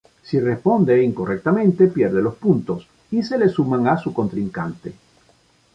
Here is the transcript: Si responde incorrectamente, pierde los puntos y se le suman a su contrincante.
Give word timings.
Si 0.23 0.39
responde 0.39 1.03
incorrectamente, 1.03 1.85
pierde 1.87 2.23
los 2.23 2.33
puntos 2.33 2.87
y 3.11 3.21
se 3.21 3.37
le 3.37 3.49
suman 3.49 3.87
a 3.87 3.97
su 3.99 4.11
contrincante. 4.11 4.93